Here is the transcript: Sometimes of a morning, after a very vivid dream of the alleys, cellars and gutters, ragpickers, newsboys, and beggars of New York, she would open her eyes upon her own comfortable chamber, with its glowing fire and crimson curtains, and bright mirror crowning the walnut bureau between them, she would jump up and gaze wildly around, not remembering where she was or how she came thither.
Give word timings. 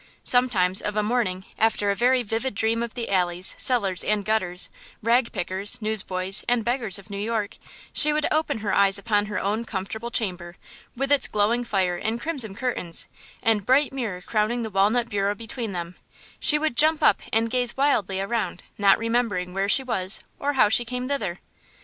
Sometimes 0.23 0.81
of 0.81 0.95
a 0.95 1.03
morning, 1.03 1.45
after 1.59 1.91
a 1.91 1.95
very 1.95 2.23
vivid 2.23 2.55
dream 2.55 2.81
of 2.81 2.95
the 2.95 3.07
alleys, 3.11 3.53
cellars 3.59 4.03
and 4.03 4.25
gutters, 4.25 4.67
ragpickers, 5.03 5.79
newsboys, 5.79 6.43
and 6.49 6.65
beggars 6.65 6.97
of 6.97 7.11
New 7.11 7.19
York, 7.19 7.57
she 7.93 8.11
would 8.11 8.25
open 8.31 8.57
her 8.65 8.73
eyes 8.73 8.97
upon 8.97 9.27
her 9.27 9.39
own 9.39 9.63
comfortable 9.63 10.09
chamber, 10.09 10.55
with 10.97 11.11
its 11.11 11.27
glowing 11.27 11.63
fire 11.63 11.97
and 11.97 12.19
crimson 12.19 12.55
curtains, 12.55 13.07
and 13.43 13.63
bright 13.67 13.93
mirror 13.93 14.21
crowning 14.21 14.63
the 14.63 14.71
walnut 14.71 15.07
bureau 15.07 15.35
between 15.35 15.71
them, 15.71 15.93
she 16.39 16.57
would 16.57 16.75
jump 16.75 17.03
up 17.03 17.19
and 17.31 17.51
gaze 17.51 17.77
wildly 17.77 18.19
around, 18.19 18.63
not 18.79 18.97
remembering 18.97 19.53
where 19.53 19.69
she 19.69 19.83
was 19.83 20.19
or 20.39 20.53
how 20.53 20.67
she 20.67 20.83
came 20.83 21.07
thither. 21.07 21.41